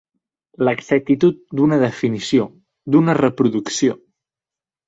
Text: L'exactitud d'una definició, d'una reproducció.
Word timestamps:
L'exactitud 0.67 1.43
d'una 1.59 1.79
definició, 1.83 2.49
d'una 2.97 3.17
reproducció. 3.23 3.99